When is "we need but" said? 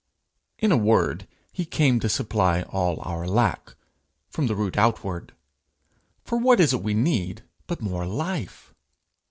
6.81-7.81